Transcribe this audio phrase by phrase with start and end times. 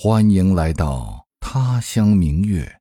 [0.00, 2.80] 欢迎来到他乡明月，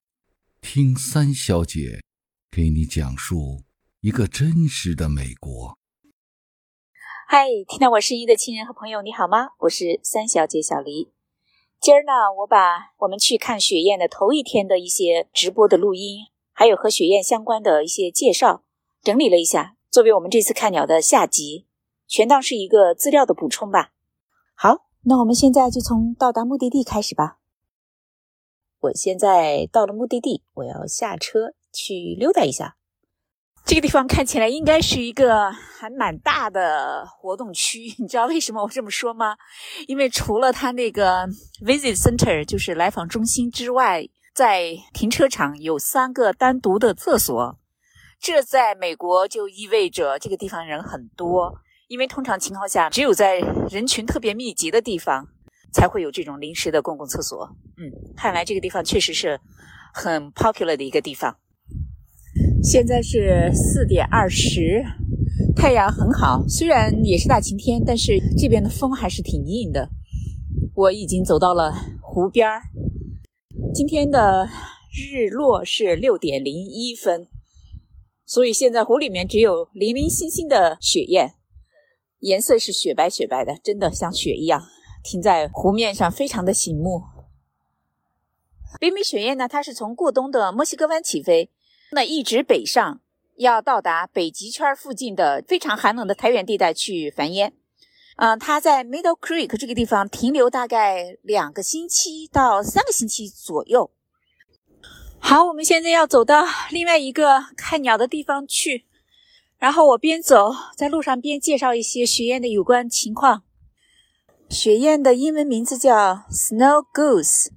[0.61, 2.03] 听三小姐
[2.51, 3.63] 给你讲述
[4.01, 5.79] 一个真实的美国。
[7.27, 9.47] 嗨，听到我声音的亲人和朋友，你好吗？
[9.61, 11.11] 我是三小姐小黎。
[11.81, 12.11] 今儿呢，
[12.41, 18.63] 我把我们去看雪燕的头一天的一些直播的录音，还有和雪燕相关的一些介绍
[19.01, 21.65] 整理了一下，作为我们这次看鸟的下集，
[22.07, 23.93] 全当是一个资料的补充吧。
[24.53, 24.86] 好。
[25.09, 27.37] 那我们现在就从到达目的地开始吧。
[28.81, 32.75] 我现在到了目的地，我要下车去溜达一下。
[33.63, 37.83] 这个地方看起来应该是一个还蛮大的活动区。
[37.99, 39.37] 你知道为什么我这么说吗？
[39.87, 41.25] 因为除了它那个
[41.65, 47.57] visit center 就是来访中心之外，在停车场有三个单独的厕所。
[48.19, 51.61] 这在美国就意味着这个地方人很多。
[51.87, 55.25] 因为通常情况下，只有在人群特别密集的地方，
[55.71, 57.49] 才会有这种临时的公共厕所。
[57.77, 59.39] 嗯，看来这个地方确实是
[59.93, 61.37] 很 popular 的一个地方。
[62.61, 64.83] 现在是四点二十，
[65.55, 69.89] 太阳很好，虽然也是大晴天，但是这边的风还是挺硬的。
[70.75, 72.63] 我已经走到了湖边儿，
[73.73, 74.49] 今天的
[74.91, 77.27] 日落是六点零一分，
[78.25, 81.35] 所以现在湖里面只有零零星星的雪燕。
[82.19, 84.63] 颜色是雪白雪白的，真的像雪一样，
[85.03, 87.03] 停在湖面上，非常的醒目。
[88.79, 91.51] 北美雪燕呢，它是从过冬的墨西哥湾起飞，
[91.91, 92.99] 那一直北上，
[93.35, 97.51] 要到达北极圈附近的非常寒冷的苔原地带去繁衍。
[98.17, 103.91] 嗯，它在 Middle Creek 这个地方停留大概两个星期到三个星期左右。
[105.19, 108.86] 好，我们现在要走到另外一个看鸟的地方去。
[109.59, 113.43] 然后我边走在路上边介绍一些雪燕的有关情况。
[114.49, 117.47] 雪燕的英文名字叫 Snow Goose，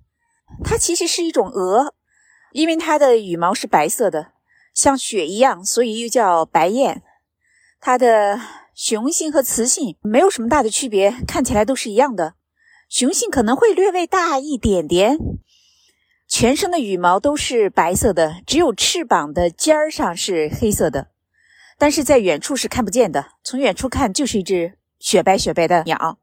[0.64, 1.94] 它其实是一种鹅，
[2.52, 4.32] 因为它的羽毛是白色的，
[4.74, 7.02] 像雪一样，所以又叫白燕。
[7.80, 8.40] 它的
[8.74, 12.34] 雄性和雌性没有什么大的区别，看起来都是一样的。
[12.88, 15.16] 雄性可能会略微大一点点，
[16.26, 21.08] 全身的羽毛都是白色的，只有翅膀的尖儿上是黑色的。
[21.80, 26.18] 但是在远处是看不见的，从远处看就是一只雪白雪白的鸟，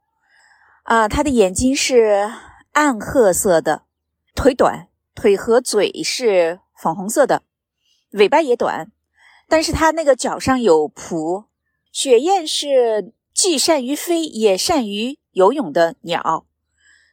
[0.84, 2.32] 啊，它的眼睛是
[2.74, 3.82] 暗褐色的，
[4.36, 7.42] 腿短，腿和嘴是粉红色的，
[8.12, 8.92] 尾巴也短，
[9.50, 11.46] 但是它那个脚上有蹼。
[11.92, 16.46] 雪燕是既善于飞也善于游泳的鸟，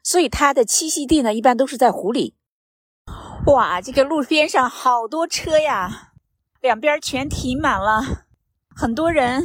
[0.03, 2.34] 所以它的栖息地呢一般都是在湖里。
[3.47, 6.12] 哇，这个路边上好多车呀，
[6.60, 8.23] 两边全停满了。
[8.76, 9.44] 很多人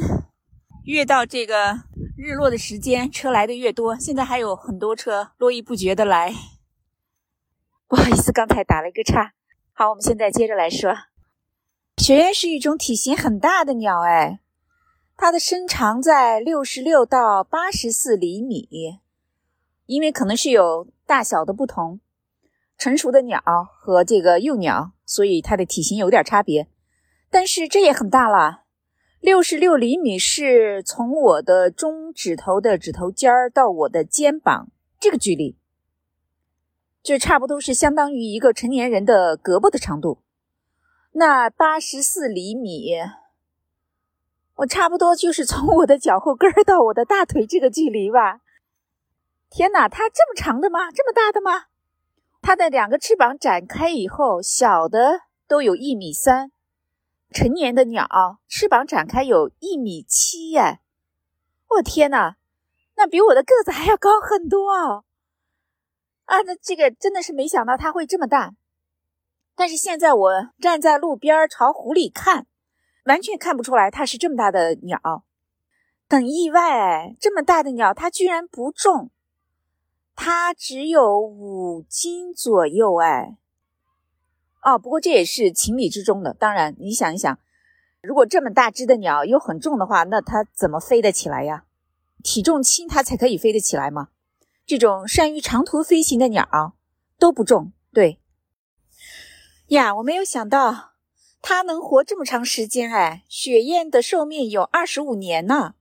[0.84, 1.84] 越到这个
[2.16, 3.96] 日落的时间，车来的越多。
[3.96, 6.34] 现在还有很多车络绎不绝的来。
[7.86, 9.34] 不好意思，刚才打了一个岔。
[9.72, 10.92] 好，我们现在接着来说，
[11.98, 14.40] 雪燕是一种体型很大的鸟，哎，
[15.16, 18.98] 它的身长在六十六到八十四厘米。
[19.86, 22.00] 因为可能是有大小的不同，
[22.76, 23.40] 成熟的鸟
[23.78, 26.68] 和这个幼鸟，所以它的体型有点差别。
[27.30, 28.64] 但是这也很大了。
[29.20, 35.58] 六十六厘米是从我的中指头的指头尖儿到我的肩膀这个距离，
[37.02, 40.22] 这差不多是相当于一个成年人的胳膊的长度。
[41.12, 42.94] 那八十四厘米，
[44.54, 48.40] 我差不多就是从我的脚后跟儿到我的大腿这个距离吧。
[49.50, 50.90] 天哪，它这么长的吗？
[50.90, 51.66] 这么大的吗？
[52.40, 56.52] 它的两个翅膀展开以后，小的都有一米三。
[57.32, 58.06] 成年的鸟
[58.48, 60.80] 翅膀展开有一米七耶！
[61.68, 62.36] 我天哪，
[62.96, 65.04] 那比我的个子还要高很多啊！
[66.24, 68.54] 啊，那这个真的是没想到它会这么大。
[69.54, 72.46] 但是现在我站在路边朝湖里看，
[73.04, 75.24] 完全看不出来它是这么大的鸟，
[76.08, 77.14] 很意外！
[77.20, 79.10] 这么大的鸟它居然不重，
[80.16, 83.36] 它只有五斤左右哎。
[84.62, 86.34] 哦，不过这也是情理之中的。
[86.34, 87.38] 当然，你想一想，
[88.02, 91.64] 如果这么大只的鸟又很重的话，那它怎么飞得起来呀？
[92.22, 94.08] 体重轻，它才可以飞得起来吗？
[94.66, 96.74] 这种善于长途飞行的鸟
[97.18, 97.72] 都不重。
[97.92, 98.20] 对
[99.68, 100.92] 呀，我没有想到
[101.40, 102.92] 它能活这么长时间。
[102.92, 105.74] 哎，雪燕的寿命有二十五年呢，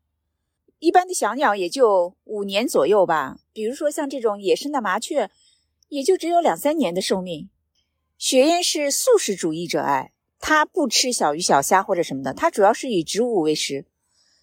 [0.80, 3.38] 一般的小鸟也就五年左右吧。
[3.52, 5.30] 比如说像这种野生的麻雀，
[5.90, 7.50] 也就只有两三年的寿命。
[8.20, 10.12] 雪燕是素食主义者，哎，
[10.42, 13.86] 它不吃小鱼小虾或者什么的，它主要是以植物为食，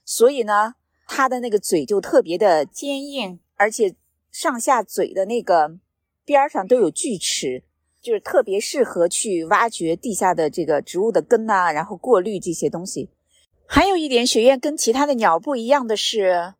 [0.02, 0.76] 所以呢，
[1.06, 3.94] 它的那个嘴就特别的坚硬，而且
[4.32, 5.76] 上下嘴的那个
[6.24, 7.64] 边上都有锯齿，
[8.00, 13.10] 就是特别适合去挖掘地下的这个植物的根呐，然后过滤这些东西。
[13.66, 16.54] 还有一点，雪燕跟其他的鸟不一样的是，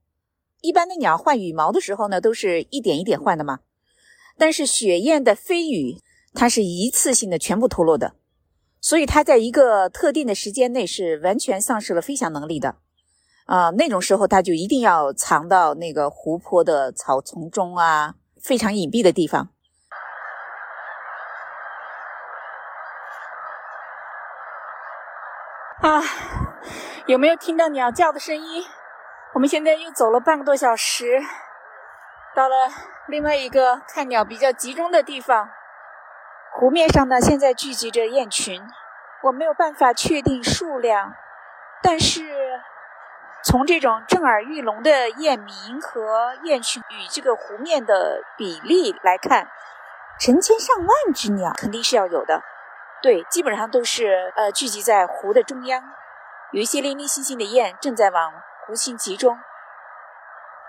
[0.60, 3.60] 一般的鸟换羽毛的时候呢，都是一点一点换的嘛。
[4.36, 5.96] 但是雪燕的飞羽，
[6.36, 8.14] 它是一次性的全部脱落的，
[8.80, 12.76] 所以它在一个特定的时间内是完全丧失了飞翔能力的。
[13.46, 19.48] 啊，那种时候它就一定要藏到那个湖泊的草丛中啊，非常隐蔽的地方。
[25.80, 26.02] 啊，
[27.06, 28.64] 有没有听到鸟叫的声音？
[29.34, 31.20] 我们现在又走了半个多小时，
[32.34, 32.54] 到了
[33.08, 35.48] 另外一个看鸟比较集中的地方。
[36.58, 38.66] 湖面上呢，现在聚集着雁群，
[39.24, 41.12] 我没有办法确定数量，
[41.82, 42.22] 但是
[43.44, 49.50] 从这种震耳欲聋的雁鸣和雁群与这个湖面的比例来看，
[50.18, 52.40] 成千上万只鸟肯定是要有的。
[53.02, 55.82] 对，基本上都是呃聚集在湖的中央，
[56.52, 58.32] 有一些零零星星的雁正在往
[58.66, 59.38] 湖心集中。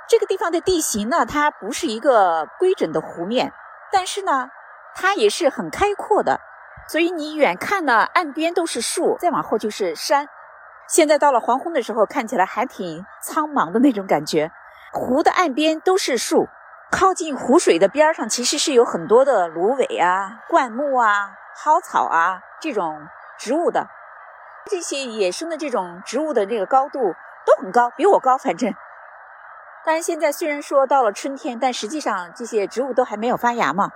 [0.10, 3.54] 这个地方的地形呢，它不是一个规整的湖面，
[3.90, 4.50] 但是呢，
[5.00, 6.42] 它也是很开阔的，
[6.90, 10.28] 所以你远看呢，岸边都是树，再往后就是山。
[10.90, 14.52] 现在到了黄昏的时候，看起来还挺苍茫的那种感觉。
[14.92, 16.48] 湖的岸边都是树，
[16.90, 21.34] 靠近湖水的边上其实是有很多的芦苇啊、灌木啊。
[21.54, 23.08] 蒿草啊，这种
[23.38, 23.88] 植物的
[24.66, 27.16] 这些野生的这种植物的这个高度
[27.46, 28.74] 都很高，比我高，反正。
[29.84, 33.90] 但是现在虽然说到了春天，但实际上这些植物都还没有发芽嘛，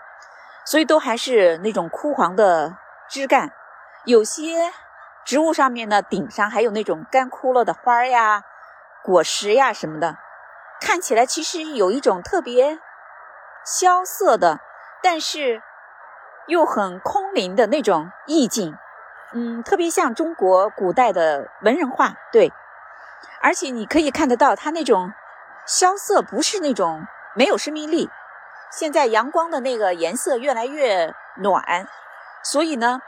[0.65, 2.77] 所以都还是那种枯黄的
[3.09, 3.51] 枝干。
[4.05, 4.71] 有些
[5.25, 8.43] 植物上面呢，顶上还有那种干枯了的花呀、
[9.03, 10.17] 果实呀什么的，
[10.79, 12.79] 看起来其实有一种特别
[13.65, 14.59] 萧瑟的，
[15.01, 15.61] 但是。
[16.47, 18.75] 又很空灵的那种意境，
[19.31, 22.51] 嗯，特别像中国古代的文人画，对。
[23.41, 25.13] 而且你可以看得到，它那种
[25.67, 27.05] 萧瑟不是那种
[27.35, 28.09] 没有生命力。
[28.71, 31.87] 现在阳光的那个颜色越来越暖，
[32.43, 33.01] 所以呢，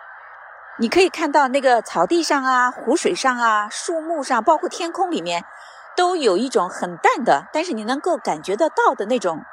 [0.78, 5.46] 你可以看到那个草地上啊、湖水上啊、树木上，包括天空里面，
[5.96, 9.44] 都有一种很淡的，但是你能够感觉得到的那种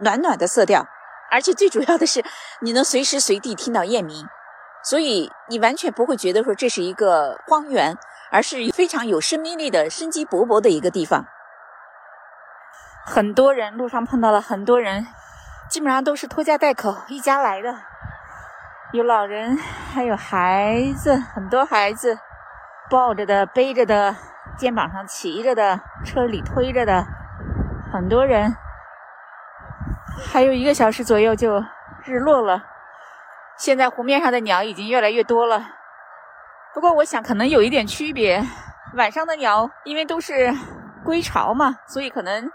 [0.00, 0.86] 暖暖的色调。
[1.28, 2.24] 而且最主要的是，
[2.60, 4.28] 你能随时随地听到雁鸣，
[4.84, 7.98] 所以你完全不会觉得说这是一个荒原，
[8.30, 11.26] 而是非常有生命力的、生机勃勃的一个地方。
[13.04, 15.06] 很多人路上碰到了很多人，
[15.68, 17.74] 基本上都是拖家带口一家来的，
[18.92, 19.58] 有老人，
[19.92, 22.18] 还有孩子，很多孩子
[22.88, 24.14] 抱着的、背着的、
[24.56, 27.04] 肩膀上骑着的、车里推着的，
[27.92, 28.54] 很多人。
[30.32, 31.62] 还有一个小时左右就
[32.04, 32.64] 日落了，
[33.58, 35.62] 现在湖面上的鸟已经越来越多了。
[36.72, 38.42] 不过我想可能有一点区别，
[38.94, 40.54] 晚上的鸟因为都是
[41.04, 42.50] 归巢嘛，所以可能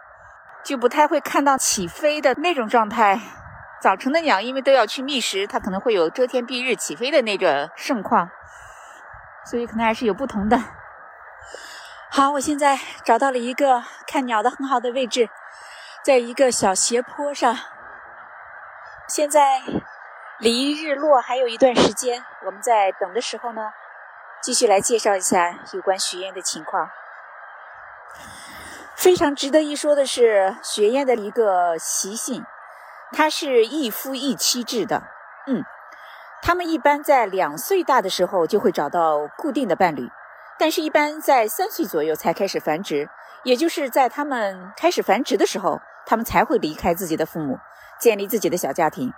[0.63, 3.19] 就不太会看到起飞的那种状态。
[3.81, 8.30] 早晨的鸟因为都要去觅食，它可能会有遮天蔽日起飞的那个盛况，
[9.46, 10.60] 所以可能还是有不同的。
[12.12, 15.30] 好，我现在找到了一个看鸟的很好的位置。
[16.03, 17.56] 在一个小斜坡上，
[19.08, 19.62] 现在
[20.39, 22.24] 离日落还有一段时间。
[22.46, 23.72] 我们在等的时候呢，
[24.41, 26.89] 继续来介绍一下有关雪燕的情况。
[29.01, 32.46] 非常值得一说的是，雪燕的一个习性，
[33.12, 35.01] 它是一夫一妻制的。
[35.48, 35.63] 嗯，
[36.43, 40.08] 它们一般在两岁大的时候就会找到固定的伴侣，
[40.60, 43.10] 但是一般在三岁左右才开始繁殖，
[43.41, 45.81] 也就是在它们开始繁殖的时候。
[46.05, 47.60] 他们才会离开自己的父母，
[48.00, 49.13] 建立自己的小家庭，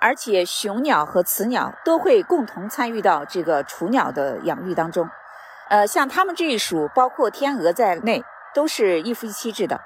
[0.00, 5.10] 而且雄鸟和雌鸟都会共同参与到这个雏鸟的养育当中。
[5.68, 9.80] 呃，像他们这一属，包括天鹅在内，都是一夫一妻制的。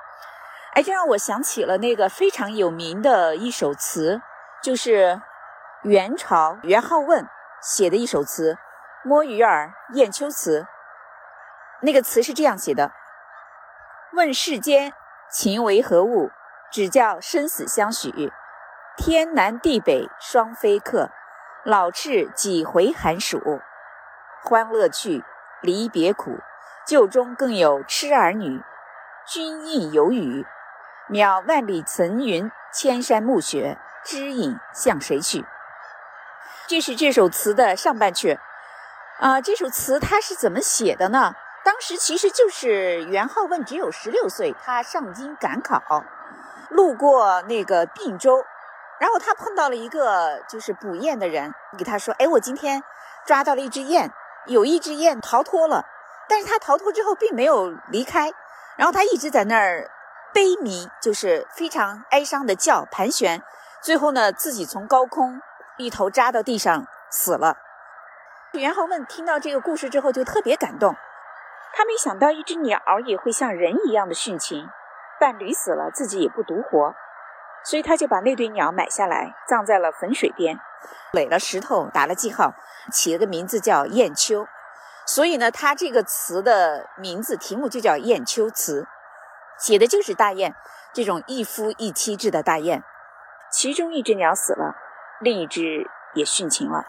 [0.75, 4.21] 哎，这让我想起了那个非常有名的一首词，
[4.63, 5.21] 就是
[5.83, 7.27] 元朝元好问
[7.61, 8.55] 写的一首词
[9.03, 10.63] 《摸鱼儿燕丘词》。
[11.81, 12.93] 那个词是这样写的：
[14.13, 14.93] 问世间。
[15.31, 16.31] 情为何物？
[16.73, 18.33] 只叫生死相许。
[18.97, 21.11] 天南地北双飞客，
[21.65, 23.61] 老翅几回寒暑。
[24.43, 25.23] 欢乐去，
[25.61, 26.39] 离别苦。
[26.89, 28.63] 旧中更有痴儿女。
[29.27, 30.47] 君意有语，
[31.11, 35.45] 渺万里层云，千山暮雪，知影向谁去？
[36.67, 38.39] 这是这首词的上半阙。
[39.19, 41.35] 啊，这首词它是怎么写的呢？
[41.63, 46.03] 当时其实就是元好问只有十六岁，他上京赶考，
[46.71, 48.47] 路过那个并州，
[48.99, 52.83] 然后他碰到了一个就是捕雁的人，给他说：“哎，我今天
[53.27, 54.11] 抓到了一只雁，
[54.47, 55.85] 有一只雁逃脱了，
[56.29, 58.31] 但是他逃脱之后并没有离开，
[58.77, 59.91] 然后他一直在那儿
[60.33, 63.43] 悲鸣，就是非常哀伤的叫盘旋，
[63.83, 65.41] 最后呢自己从高空
[65.79, 67.57] 一头扎到地上死了。”
[68.53, 70.97] 袁浩问听到这个故事之后就特别感动，
[71.75, 74.69] 他没想到一只鸟也会像人一样的殉情，
[75.21, 76.95] 伴侣死了自己也不独活。
[77.65, 80.59] 所以他就把那对鸟买下来，葬在了汾水边，
[81.13, 82.55] 垒了石头，打了记号，
[82.91, 84.45] 起了个名字叫《雁丘》。
[85.09, 88.83] 所以呢，他这个词的名字题目就叫《雁丘词》，
[89.59, 90.55] 写的就是大雁
[90.93, 92.85] 这种一夫一妻制的大雁。
[93.51, 94.77] 其中一只鸟死了，
[95.23, 96.85] 另一只也殉情了。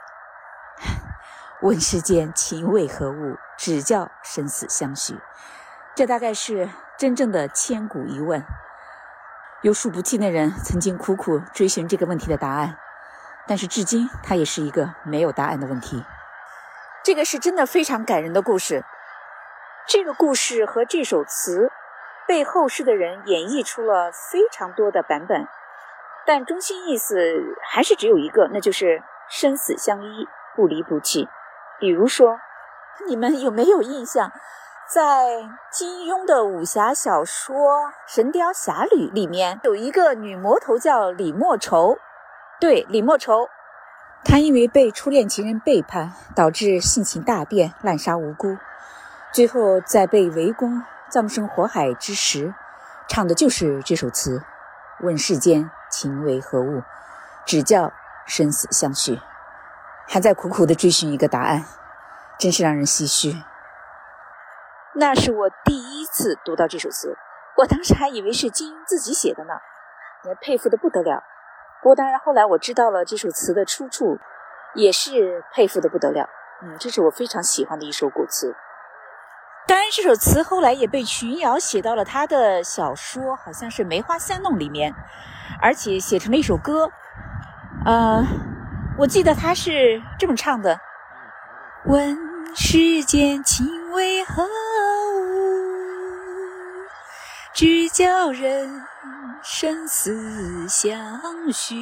[1.61, 5.17] 问世间情为何物，只叫生死相许。
[5.95, 8.43] 这大概是真正的千古疑问。
[9.61, 12.77] 有数不清的人曾经苦苦追寻这个问题的答案，
[13.47, 16.03] 但是至今它也是一个没有答案的问题。
[17.03, 18.83] 这个是真的非常感人的故事。
[19.87, 21.71] 这个故事和这首词
[22.27, 25.47] 被后世的人演绎出了非常多的版本，
[26.25, 31.27] 但中心意思还是只有一个，那就是生死相依，不离不弃。
[31.79, 32.39] 比如说，
[33.07, 34.31] 你们有没有印象？
[34.87, 37.55] 在金庸的武侠小说
[38.07, 41.97] 《神雕侠侣》里面，有一个女魔头叫李莫愁。
[42.59, 43.47] 对，李莫愁，
[44.23, 48.57] 他因为被初恋情人背叛，导致性情大变，滥杀无辜。
[49.31, 52.53] 最后在被围攻、葬身火海之时，
[53.07, 54.43] 唱的就是这首词
[55.01, 56.83] ：“问世间情为何物，
[57.45, 57.91] 只叫
[58.25, 59.19] 生死相许。”
[60.07, 61.65] 还在苦苦的追寻一个答案，
[62.37, 63.43] 真是让人唏嘘。
[64.95, 67.15] 那是我第一次读到这首词，
[67.57, 69.53] 我当时还以为是金庸自己写的呢，
[70.25, 71.23] 也佩服的不得了。
[71.81, 74.19] 不过当然后来我知道了这首词的出处，
[74.75, 76.29] 也是佩服的不得了。
[76.61, 78.55] 嗯，这是我非常喜欢的一首古词。
[79.65, 84.93] 当然，这首词后来也被群瑶写到了他的小说，好像是《梅花三弄》里面，
[85.61, 86.91] 而且写成了一首歌。
[87.85, 88.25] 呃，
[88.97, 90.81] 我记得他是这么唱的：
[91.85, 92.17] 问
[92.55, 94.49] 世间情为何物？
[97.53, 98.83] 只叫人
[99.41, 101.75] 生死相许。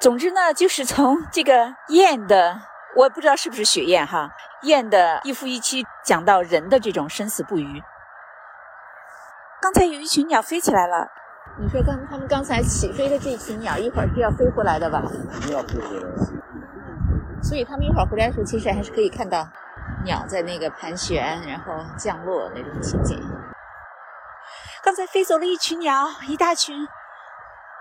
[0.00, 2.60] 总之呢，就是从这个燕的，
[2.94, 4.30] 我也不知道是不是雪燕哈，
[4.62, 7.82] 燕的一夫一妻，讲到人的这种生死不渝。
[9.60, 11.08] 刚才有一群鸟飞起来了，
[11.58, 15.02] 你说刚他们刚才起飞的这群鸟，一会儿是要飞回来的吧？
[15.50, 16.08] 要飞回来。
[17.42, 19.48] 所以他们一会儿回来的时候，其实还是可以看到。
[20.06, 23.20] 鸟在那个盘旋，然后降落那种情景。
[24.82, 26.88] 刚才飞走了一群鸟，一大群，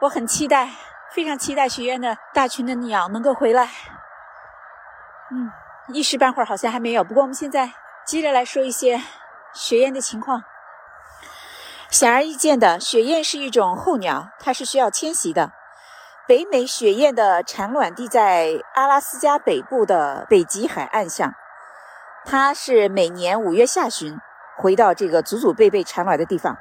[0.02, 0.72] 我很期待，
[1.14, 3.70] 非常期待学院的大群的鸟能够回来。
[5.32, 5.52] 嗯，
[5.90, 7.04] 一时半会儿好像还没有。
[7.04, 7.72] 不过我们现在
[8.06, 9.02] 接着来说一些
[9.54, 10.44] 雪雁的情况。
[11.92, 15.52] 显而易见的，雪雁是一种候鸟，它是需要迁徙的。
[16.28, 21.36] 北美雪雁的产卵地在阿拉斯加北部的北极海岸上。
[22.26, 24.20] 它是每年五月下旬
[24.58, 26.58] 回到这个祖祖辈辈产卵的地方。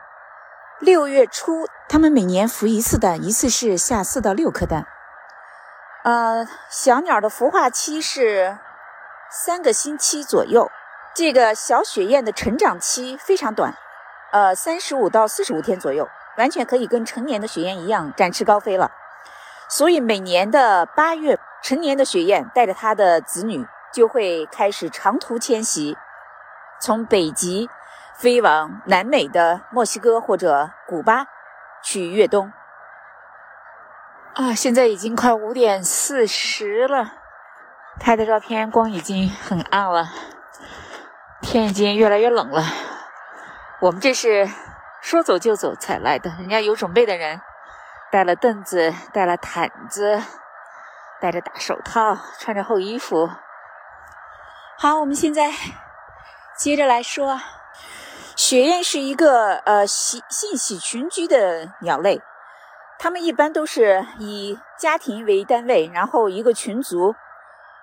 [0.79, 4.87] 六月初，它们每年孵一次蛋，一次是下四到六颗蛋。
[6.03, 8.59] 呃，小鸟的孵化期是
[9.31, 10.71] 三个星期左右。
[11.15, 13.75] 这个小雪雁的成长期非常短，
[14.33, 18.91] 呃，三十五到四十五天左右，完全可以跟成年的雪雁一样展翅高飞了。
[19.71, 23.67] 所以每年的八月，成年的雪雁带着它的子女。
[23.95, 25.97] 就会开始长途迁徙，
[26.81, 27.71] 从北极
[28.17, 31.27] 飞往南美的墨西哥或者古巴
[31.81, 32.53] 去越冬。
[34.35, 37.13] 啊，现在已经快五点四十了，
[38.01, 40.09] 拍的照片光已经很暗了，
[41.41, 42.65] 天已经越来越冷了。
[43.81, 44.51] 我们这是
[45.01, 47.41] 说走就走才来的，人家有准备的人
[48.11, 50.21] 带了凳子，带了毯子，
[51.21, 53.31] 戴着大手套，穿着厚衣服。
[54.85, 55.51] 好，我们现在
[56.59, 57.41] 接着来说，
[58.37, 62.21] 雪雁是一个呃喜性喜群居的鸟类，
[62.99, 67.15] 它们一般都是以家庭为单位，然后一个群族，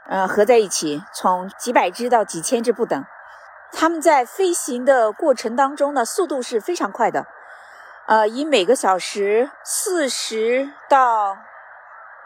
[0.07, 3.03] 呃合在一起，从几百只到几千只不等。
[3.71, 7.25] 它们在飞行的过程当中呢，速度是非常快的，
[8.05, 11.35] 呃，以每个小时四十到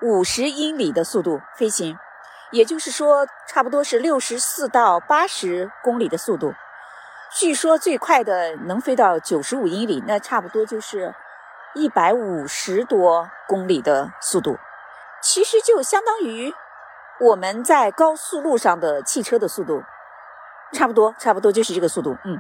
[0.02, 1.98] 五十英里的速度飞行。
[2.56, 6.54] 也就是说，差不多是六十四到八十公里的速度。
[7.38, 11.14] 据说最快的能飞到九十五英里，那差不多就是
[11.74, 14.58] 一百五十多公里的速度，
[15.22, 16.54] 其实就相当于
[17.20, 19.84] 我们在高速路上的汽车的速度，
[20.72, 22.16] 差不多，差不多就是这个速度。
[22.24, 22.40] 嗯，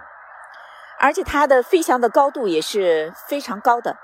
[0.98, 3.98] 而且它的飞翔的高度也是非常高的，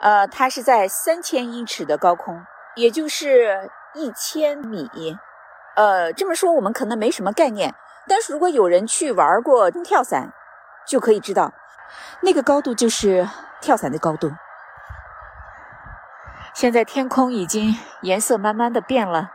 [0.00, 5.18] 呃，它是在三千英尺的高空，也就是一千米。
[5.76, 7.74] 呃，这么说我们可能没什么概念，
[8.08, 10.32] 但是如果有人去玩过跳伞，
[10.86, 11.52] 就可以知道，
[12.22, 13.28] 那个高度就是
[13.60, 14.32] 跳伞的高度。
[16.52, 19.30] 现在天空已经颜色慢慢的变了，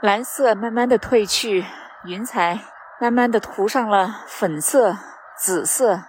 [0.00, 1.64] 蓝色慢慢的褪去，
[2.04, 2.60] 云彩
[2.98, 4.96] 慢慢的涂上了粉色、
[5.38, 6.02] 紫色，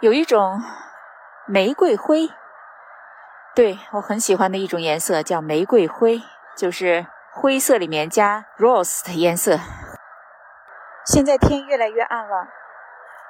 [0.00, 0.62] 有一种
[1.46, 2.30] 玫瑰灰。
[3.54, 6.22] 对我很喜欢的一种颜色叫玫瑰灰，
[6.56, 7.06] 就是
[7.38, 9.58] 灰色里面加 rose 的颜色。
[11.04, 12.48] 现在天越来越暗了，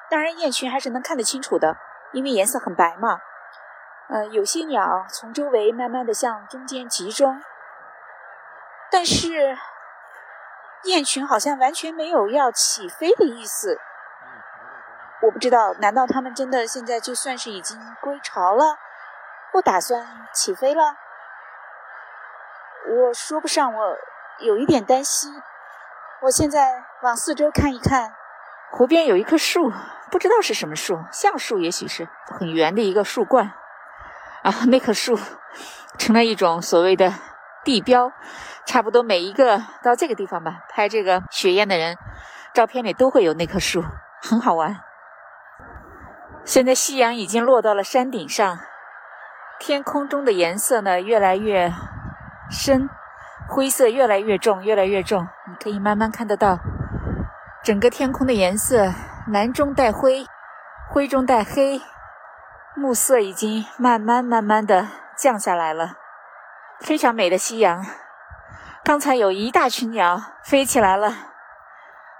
[0.08, 1.76] 当然雁群还是能看得清楚的，
[2.12, 3.18] 因为颜色很白嘛。
[4.08, 7.42] 呃，有些鸟从周围慢慢的向中间集中，
[8.92, 9.58] 但是
[10.84, 13.80] 雁群好像完全没有要起飞的意思。
[15.22, 18.78] 我不知道，难道它们真的现在就算是已经归巢了，
[19.50, 20.94] 不打算起飞了？
[22.88, 23.96] 我说不上，我
[24.40, 25.32] 有一点担心。
[26.22, 28.12] 我现在往四周看一看，
[28.70, 29.72] 湖边有一棵树，
[30.10, 33.52] 不知道是什么树，橡树也许是很圆的一个树冠。
[34.42, 35.18] 啊，那棵树
[35.98, 37.12] 成了一种所谓的
[37.64, 38.12] 地标，
[38.64, 41.98] 差不多每一个到这个地方吧拍这个雪燕的人，
[42.54, 43.84] 照片里都会有那棵树，
[44.22, 44.80] 很好玩。
[46.44, 48.60] 现在夕阳已经落到了山顶上，
[49.58, 51.72] 天空中的颜色呢越来越
[52.50, 52.88] 深，
[53.48, 55.26] 灰色越来越重，越来越重。
[55.48, 56.58] 你可以慢慢看得到，
[57.62, 58.92] 整个天空的颜色
[59.26, 60.26] 蓝中带灰，
[60.88, 61.80] 灰中带黑。
[62.76, 65.94] 暮色已经慢慢慢慢的降下来了，
[66.80, 67.84] 非常美的夕阳。
[68.84, 71.12] 刚才有一大群鸟飞起来了，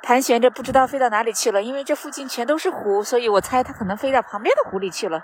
[0.03, 1.62] 盘旋着，不知道飞到哪里去了。
[1.62, 5.21] 因为这附近全都是湖，所以我猜它可能飞到旁边的湖里去了。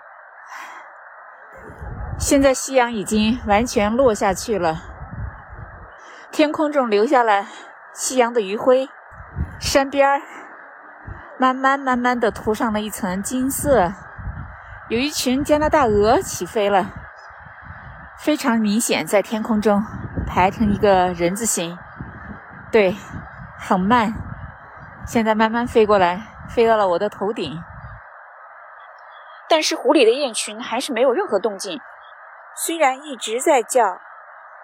[2.18, 4.82] 现在夕阳已经完全落下去了，
[6.32, 7.46] 天空中留下了
[7.92, 8.88] 夕阳的余晖，
[9.60, 10.22] 山边儿
[11.38, 13.92] 慢慢慢慢的涂上了一层金色。
[14.88, 16.86] 有一群加拿大鹅起飞了，
[18.18, 19.84] 非常明显，在天空中
[20.26, 21.78] 排成一个人字形，
[22.70, 22.96] 对，
[23.58, 24.14] 很慢，
[25.06, 27.62] 现在慢慢飞过来，飞到了我的头顶。
[29.50, 31.78] 但是湖里的雁群还是没有任何动静，
[32.56, 34.00] 虽然一直在叫，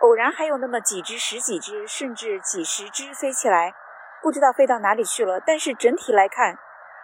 [0.01, 3.75] 偶然还有那么几只、十几只，甚至几十只飞起来，
[4.23, 5.41] 不知道飞到哪里去了。
[5.45, 6.59] 但是整体来看，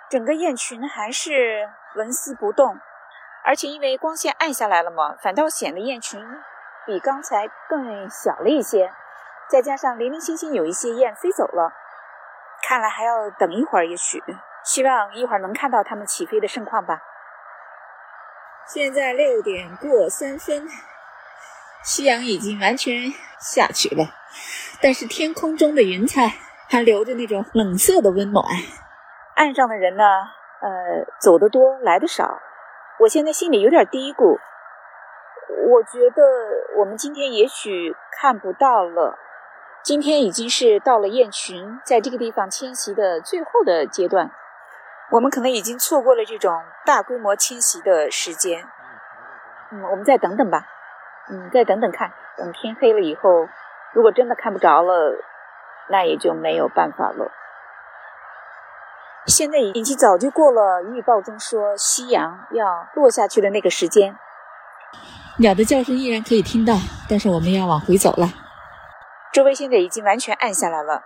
[0.08, 2.78] 整个雁群还是纹丝不动。
[3.44, 6.24] 而且因为光线暗下来了嘛，反倒显得雁群
[6.86, 8.92] 比刚才更小了一些。
[9.50, 11.72] 再加上零零星星有一些雁飞走了，
[12.62, 14.22] 看来还要等一会儿，也许
[14.64, 17.02] 希望一会儿能看到它们起飞的盛况吧。
[18.66, 20.66] 现在六点过三分，
[21.84, 24.06] 夕阳已经完全下去了，
[24.80, 26.32] 但是天空中的云彩
[26.70, 28.42] 还留着那种冷色的温暖。
[29.36, 30.02] 岸上的人呢，
[30.62, 32.40] 呃，走得多，来的少。
[33.00, 34.38] 我现在心里有点嘀咕，
[35.68, 36.22] 我觉得
[36.78, 39.18] 我们今天也许看不到了。
[39.82, 44.30] 今天已经是到了雁群在这个地方迁徙的最后的阶段，
[45.10, 48.64] 我们可能已经错过了这种大规模迁徙的时间。
[49.70, 50.66] 嗯，我们再等等吧。
[51.30, 53.48] 嗯，再等等看，等天黑了以后，
[53.92, 55.16] 如果真的看不着了，
[55.88, 57.30] 那也就没有办法了。
[59.26, 64.18] 现在已经早就过了预报中说夕阳要落下去的那个时间，
[65.38, 66.74] 鸟的叫声依然可以听到，
[67.08, 68.28] 但是我们要往回走了。
[69.32, 71.02] 周围现在已经完全暗下来了，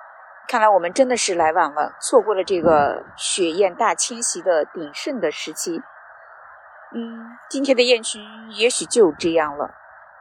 [0.48, 5.80] 看来我们真的是来晚了，错过了这个雪雁大迁徙的鼎盛的时期。
[6.92, 9.74] 嗯，今天的雁群也许就这样了，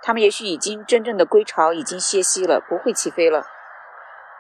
[0.08, 3.46] 它们也许已经真正的归巢，已经歇息了，不会起飞了。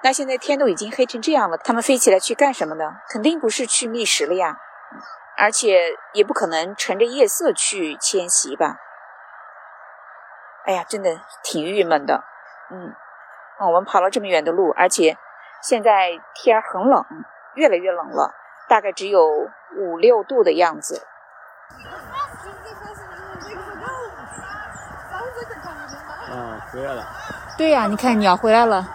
[0.01, 3.01] 那现在天都已经黑成这样了，它们飞起来去干什么呢？
[3.09, 4.57] 肯定不是去觅食了呀，
[5.37, 8.77] 而且也不可能乘着夜色去迁徙吧。
[10.63, 12.23] 哎呀，真的挺郁闷的。
[12.71, 12.95] 嗯，
[13.59, 15.17] 我们跑了这么远的路，而且
[15.61, 17.03] 现在天很冷，
[17.55, 18.33] 越来越冷了，
[18.69, 21.05] 大概只有五六度的样子。
[26.77, 27.03] 回来了。
[27.57, 28.85] 对呀，你看鸟回来了。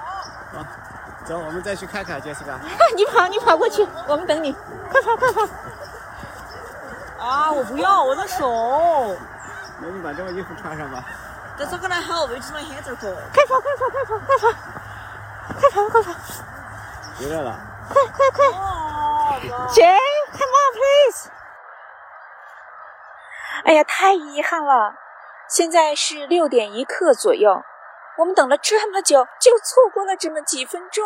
[1.24, 2.52] 走，我们再去看看，杰西卡。
[2.94, 4.52] 你跑，你跑过去，我们等你。
[4.88, 5.42] 快跑，快跑！
[7.18, 9.16] 啊，我不要，我的手。
[9.80, 11.02] 那你把这个衣服穿上吧。
[11.58, 12.22] 这咋个来好？
[12.26, 13.16] 为什么喊这个？
[13.34, 14.46] 快跑，快跑，快跑，快跑，
[15.58, 16.12] 快跑，快跑！
[17.18, 17.58] 回来了。
[17.88, 19.40] 快快快哦
[19.70, 21.30] ，！Jay，come on please！
[23.64, 24.94] 哎呀，太遗憾了！
[25.48, 27.62] 现在是六点一刻左右，
[28.22, 31.04] 我们等了这么久，就错过了这么几分钟。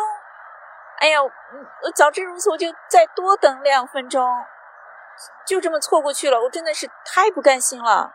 [0.99, 4.23] 哎呀，嗯早知如此，我就再多等两分钟，
[5.47, 8.13] 就这么错过去了，我真的是太不甘心了。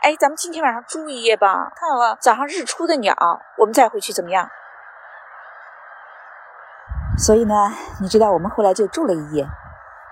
[0.00, 3.14] 哎，咱们今天晚上住一夜吧，看好了早上日出的鸟，
[3.58, 4.48] 我们再回去怎么样？
[7.18, 7.70] 所以呢，
[8.00, 9.46] 你知道我们后来就住了一夜。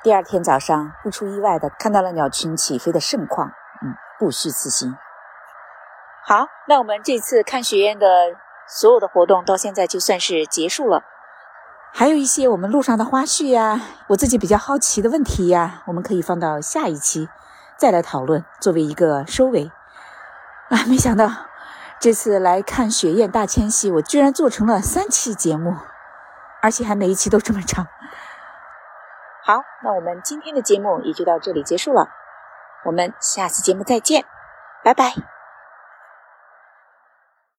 [0.02, 3.48] 第二天早上，不出意外的看到了鸟群起飞的盛况，
[3.80, 4.98] 嗯，不虚此行。
[6.26, 8.06] 好，那我们这次看雪燕的
[8.66, 11.02] 所有的活动到现在就算是结束了。
[11.92, 17.28] 还有一些我们路上的花絮呀，我自己比较好奇的问题呀，我们可以放到下一期
[17.76, 19.70] 再来讨论，作为一个收尾。
[20.70, 21.28] 啊，没想到
[22.00, 25.76] 这次来看雪燕大迁徙，我居然做成了三期节目，
[26.62, 27.86] 而且还每一期都这么长。
[29.44, 32.08] 好，那我们今天的节目也就到这里结束了，
[32.86, 34.24] 我们下次节目再见，
[34.82, 35.33] 拜拜。